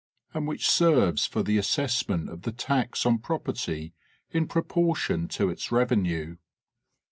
and 0.33 0.47
which 0.47 0.67
serves 0.67 1.27
for 1.27 1.43
the 1.43 1.59
assessment 1.59 2.27
of 2.27 2.41
the 2.41 2.51
tax 2.51 3.05
on 3.05 3.19
property 3.19 3.93
in 4.31 4.47
proportion 4.47 5.27
to 5.27 5.47
its 5.51 5.71
revenue." 5.71 6.37